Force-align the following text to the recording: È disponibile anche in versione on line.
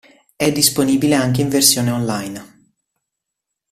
È 0.35 0.51
disponibile 0.51 1.13
anche 1.13 1.41
in 1.41 1.49
versione 1.49 1.91
on 1.91 2.05
line. 2.05 2.69